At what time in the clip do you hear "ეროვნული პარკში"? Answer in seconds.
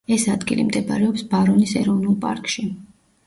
1.81-2.67